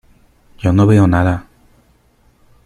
Yo 0.57 0.73
no 0.73 0.87
veo 0.87 1.05
nada. 1.05 1.45